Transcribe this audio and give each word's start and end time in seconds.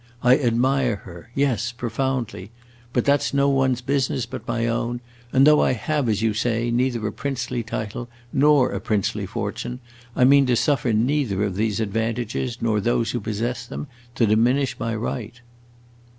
I 0.23 0.35
admire 0.39 0.95
her 0.95 1.29
yes, 1.35 1.71
profoundly. 1.71 2.49
But 2.91 3.05
that 3.05 3.21
's 3.21 3.35
no 3.35 3.49
one's 3.49 3.81
business 3.81 4.25
but 4.25 4.47
my 4.47 4.65
own, 4.65 4.99
and 5.31 5.45
though 5.45 5.59
I 5.61 5.73
have, 5.73 6.09
as 6.09 6.23
you 6.23 6.33
say, 6.33 6.71
neither 6.71 7.05
a 7.05 7.11
princely 7.11 7.61
title 7.61 8.09
nor 8.33 8.71
a 8.71 8.79
princely 8.81 9.27
fortune, 9.27 9.79
I 10.15 10.23
mean 10.23 10.47
to 10.47 10.55
suffer 10.55 10.91
neither 10.91 11.51
those 11.51 11.79
advantages 11.79 12.57
nor 12.63 12.81
those 12.81 13.11
who 13.11 13.19
possess 13.19 13.67
them 13.67 13.85
to 14.15 14.25
diminish 14.25 14.79
my 14.79 14.95
right." 14.95 15.39